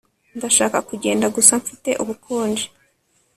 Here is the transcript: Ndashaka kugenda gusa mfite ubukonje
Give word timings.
Ndashaka 0.37 0.77
kugenda 0.89 1.25
gusa 1.35 1.53
mfite 1.61 1.89
ubukonje 2.01 2.65